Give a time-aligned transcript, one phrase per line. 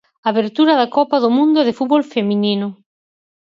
[0.31, 2.67] Abertura da Copa do Mundo de fútbol Feminino.